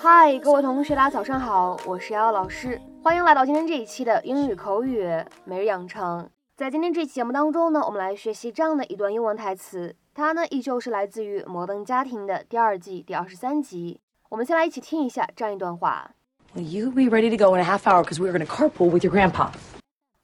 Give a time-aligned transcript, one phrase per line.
[0.00, 5.04] 嗨，各位同学，大家早上好，我是瑶瑶老师，欢迎来到今天这一期的英语口语
[5.44, 6.30] 每日养成。
[6.56, 14.00] 在今天这期节目当中呢，我们来学习这样的一段英文台词，它呢依旧是来自于《摩登家庭》的第二季第二十三集。
[14.28, 16.12] 我们先来一起听一下这样一段话。
[16.54, 19.02] Will you be ready to go in a half hour because we're going to carpool with
[19.02, 19.50] your grandpa?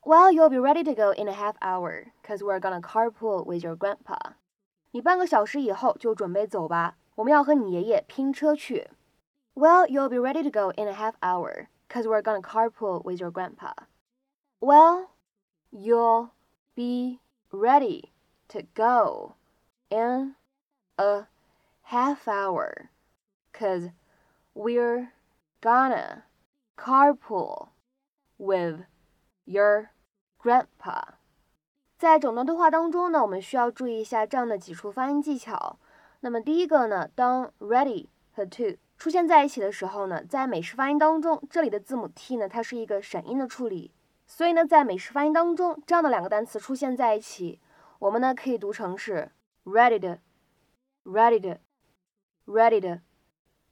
[0.03, 3.65] Well, you'll be ready to go in a half hour because we're gonna carpool with
[3.65, 4.34] your grandpa.
[4.93, 8.89] 你半个小时以后就准备走吧，我们要和你爷爷拼车去。
[9.55, 13.32] Well, you'll be ready to go in a half hour because we're gonna carpool with your
[13.32, 13.73] grandpa.
[14.62, 15.12] Well,
[15.72, 16.32] you'll
[16.76, 17.20] be
[17.52, 18.14] ready
[18.50, 19.36] to go
[19.90, 20.36] in
[20.98, 21.28] a
[21.82, 22.90] half hour
[23.52, 23.90] because
[24.54, 25.12] we're
[25.62, 26.23] gonna
[26.78, 27.70] carpool
[28.38, 28.86] with
[29.46, 29.90] your
[30.41, 31.16] grandpa。
[31.98, 35.78] 在整段对话当中呢，我们需要注意一下这样的几处发音技巧。
[36.22, 43.92] 那么第一个呢，当 ready 和 to 出现在一起的时候呢，在美式发音当中，这里的字母 t 呢，它是一个闪音的处理，
[44.27, 47.61] 所以呢，在美式发音当中，这样的两个单词出现在一起，
[47.98, 49.31] 我们呢可以读成是
[49.65, 50.20] ready 的
[51.05, 51.61] ，ready 的
[52.47, 53.03] ，ready 的。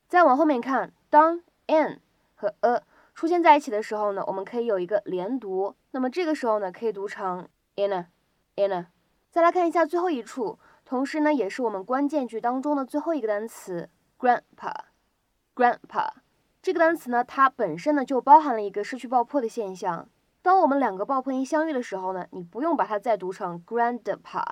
[0.08, 2.00] 再往后面看，当 in
[2.34, 2.82] 和 a
[3.14, 8.08] 出现在一起的时候呢，我们可以有一个连读，那么这个时候呢，可以读成 in a
[8.56, 8.86] in a。
[9.30, 14.74] 再来看一下最后一处，同时呢，也是我们关键句当中的最后一个单词 grandpa
[15.55, 16.07] grandpa
[16.61, 20.07] 这个单词呢，它本身呢就包含了一个失去爆破的现象。
[20.41, 24.43] 当我们两个爆破音相遇的时候呢，你不用把它再读成 grandpa，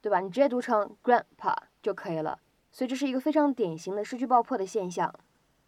[0.00, 0.20] 对吧？
[0.20, 2.38] 你直接读成 grandpa 就可以了。
[2.72, 5.14] 所以这是一个非常典型的失去爆破的现象。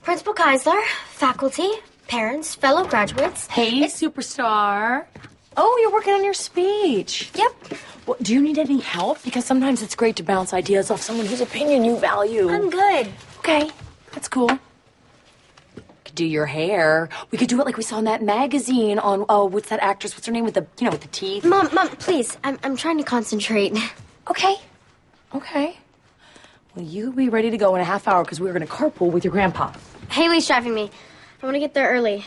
[0.05, 0.83] Principal Keisler,
[1.19, 3.47] faculty, parents, fellow graduates.
[3.49, 5.05] Hey, superstar.
[5.57, 7.31] Oh, you're working on your speech.
[7.35, 7.53] Yep,
[8.07, 9.19] Well, do you need any help?
[9.25, 12.49] Because sometimes it's great to bounce ideas off someone whose opinion you value.
[12.49, 13.09] I'm good.
[13.41, 13.69] Okay,
[14.13, 14.51] that's cool.
[16.22, 17.10] Could do your hair.
[17.32, 20.14] We could do it like we saw in that magazine on oh, what's that actress?
[20.14, 21.44] What's her name with the you know with the teeth?
[21.44, 22.38] Mom, Mom, please.
[22.44, 23.76] I'm, I'm trying to concentrate.
[24.30, 24.56] Okay,
[25.34, 25.76] okay.
[26.76, 29.12] Will you be ready to go in a half hour because we're going to carpool
[29.12, 29.74] with your grandpa?
[30.12, 30.92] Haley's driving me.
[31.42, 32.24] I want to get there early.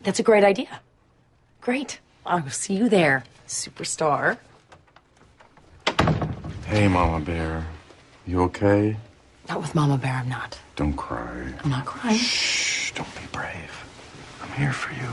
[0.00, 0.80] That's a great idea.
[1.60, 2.00] Great.
[2.24, 4.38] I will see you there, superstar.
[6.64, 7.66] Hey, Mama Bear.
[8.26, 8.96] You okay?
[9.48, 10.58] Not with Mama Bear, I'm not.
[10.76, 11.54] Don't cry.
[11.64, 12.18] I'm not crying.
[12.18, 13.72] Shh, don't be brave.
[14.42, 15.10] I'm here for you.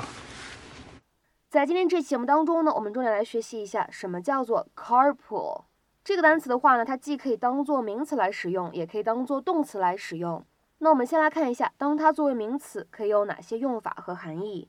[1.50, 5.64] 在今天这期节目当中呢，我们重点来学习一下什么叫做 carpool
[6.04, 10.46] 这个单词的话呢，它既可以当做名词来使用，也可以当做动词来使用。
[10.80, 14.68] 那我们先来看一下，当它作为名词可以有哪些用法和含义。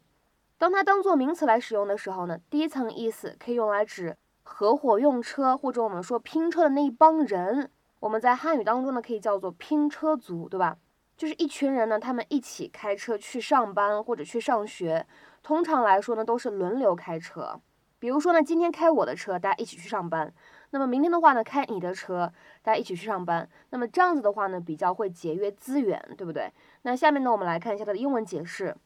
[0.59, 7.73] 当它当做名词来使用的时候呢，第一层意思可以用来指合伙用车，或者我们说拼车的那一帮人。
[8.01, 10.77] 我们在汉语当中呢，可以叫做拼车族，对吧？
[11.17, 15.07] 就是一群人呢，他们一起开车去上班或者去上学。
[15.43, 17.61] 通常来说呢，都是轮流开车。
[17.99, 20.29] 比如说呢，今天开我的车，大家一起去上班；
[20.71, 22.31] 那么明天的话呢，开你的车，
[22.63, 23.49] 大家一起去上班。
[23.71, 26.53] 那么这样子的话呢，比较会节约资源，对不对？
[26.83, 28.77] 那下面呢，我们来看一下它的英文解释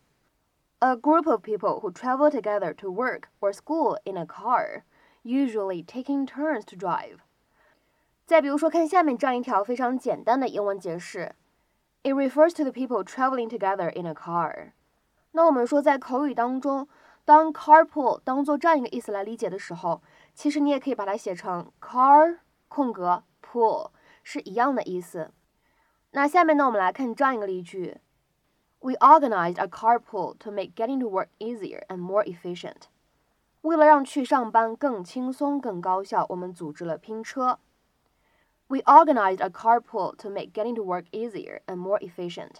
[0.79, 4.83] ：A group of people who travel together to work or school in a car,
[5.25, 7.19] usually taking turns to drive。
[8.31, 11.35] 再比如说，看下面这样一条非常简单的英文解释
[12.05, 14.71] ：It refers to the people traveling together in a car。
[15.33, 16.87] 那我们说，在口语当中，
[17.25, 20.01] 当 carpool 当做这样一个意思来理解的时候，
[20.33, 22.39] 其实你也可以把它写成 car
[22.69, 23.91] 空格 pool
[24.23, 25.33] 是一样的意思。
[26.13, 27.99] 那下面呢，我们来看这样一个例句
[28.79, 32.83] ：We organized a carpool to make getting to work easier and more efficient。
[33.63, 37.59] 为了让去上班更轻松、更高效，我们组织了拼车。
[38.71, 42.59] We organized a carpool to make getting to work easier and more efficient。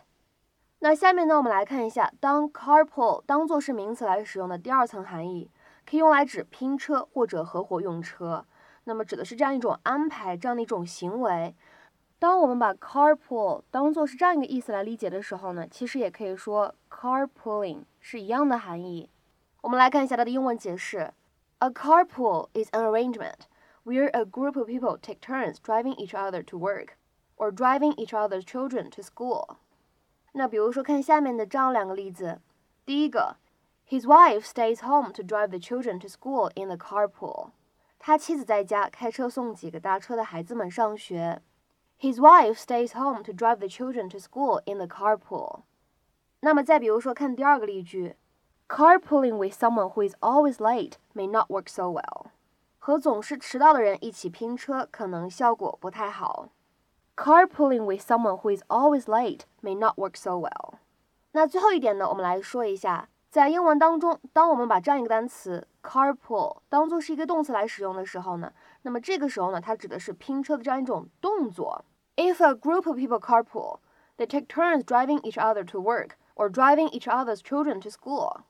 [0.81, 5.49] 那下面呢，我们来看一下，当 carpool 当做是名词来使用的第二层含义，
[5.89, 8.45] 可以用来指拼车或者合伙用车。
[8.85, 11.55] 那么指的是这样一种安排，这样的一种行为。
[12.19, 19.09] 当我们把 carpool 当做是这样一个意思来理解的时候呢，其实也可以说 carpooling 是一样的含义。
[19.61, 21.13] 我们来看一下它的英文解释
[21.61, 23.47] ：A carpool is an arrangement
[23.84, 26.98] where a group of people take turns driving each other to work
[27.38, 29.58] or driving each other's children to school。
[30.34, 32.42] 那比如说，看下面的这样两个例子。
[32.86, 33.38] 第一个，
[33.88, 37.52] His wife stays home to drive the children to school in the carpool。
[38.00, 41.42] 他妻子在家开车送几个搭车的孩子们上学。
[42.00, 45.62] His wife stays home to drive the children to school in the carpool。
[46.42, 48.16] 那么再比如说，看第二个例句，
[48.68, 52.32] Carpooling with someone who is always late may not work so well。
[52.83, 56.49] 和总是迟到的人一起拼车，可能效果不太好。
[57.15, 60.79] carpooling with someone who is always late may not work so well。
[61.33, 68.51] 那最后一点呢，我们来说一下，在英文当中，当我们把这样一个单词 carpool 当做是一个动词来使用的时候呢，
[68.83, 71.85] 那么这个时候呢，它指的是拼车的这样一种动作。
[72.17, 73.81] If a group of people carpool,
[74.17, 78.41] they take turns driving each other to work or driving each other's children to school。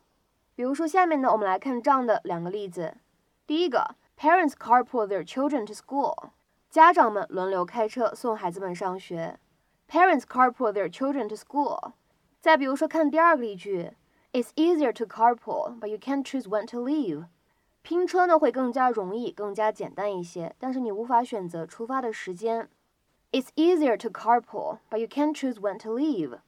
[0.54, 2.96] 比如说下面呢，我们来看这样的两个例子。
[3.46, 6.31] 第一个 ，Parents carpool their children to school。
[6.69, 9.39] 家长们轮流开车送孩子们上学。
[9.89, 11.93] Parents carpool their children to school。
[12.41, 13.91] 再比如说，看第二个例句，
[14.33, 17.27] It's easier to carpool, but you can't choose when to leave。
[17.81, 22.67] 拼车呢会更加容易、更加简单一些，但是你无法选择出发的时间。
[23.31, 26.39] It's easier to carpool, but you can't choose when to leave。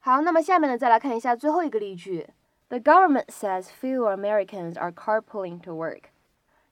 [0.00, 2.28] 好，那么下面呢，再来看一下最后一个例句，
[2.68, 6.09] The government says fewer Americans are carpooling to work。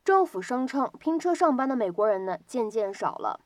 [0.03, 3.41] 政府声称拼车上班的美国人呢渐渐少了。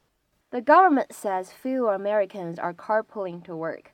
[0.49, 3.85] The government says fewer Americans are carpooling to work。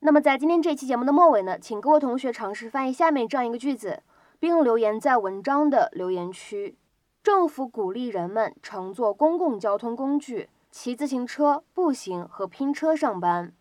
[0.00, 4.02] 那么在今天这期节目的末尾呢，请各位同学尝试翻译下面这样一个句子，
[4.38, 6.76] 并留言在文章的留言区。
[7.22, 13.54] 政府鼓励人们乘坐公共交通工具，骑自行车、步行和拼车上班。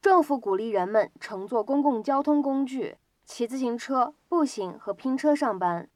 [0.00, 5.88] 政府鼓励人们乘坐公共交通工具，骑自行车、步行和拼车上班。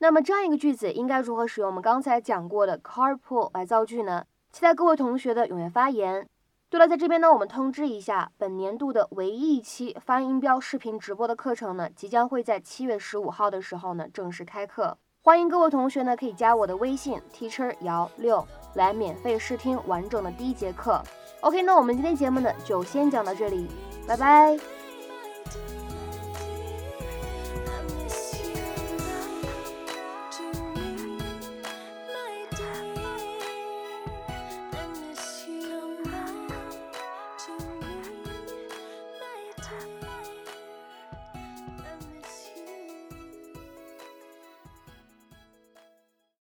[0.00, 4.24] 那么这样一个句子应该如何使用我们刚才讲过的 carpool 来造句呢？
[4.52, 6.28] 期待各位同学的踊跃发言。
[6.70, 14.96] 对了，在这边呢，我们通知一下，本年度的唯一一期发音标视频直播的课程呢，即将会在七月十五号的时候呢正式开课。
[15.22, 21.02] 欢迎各位同学呢可以加我的微信 teacher 姚六来免费试听完整的第一节课。
[21.40, 23.66] OK，那我们今天节目呢就先讲到这里，
[24.06, 24.77] 拜拜。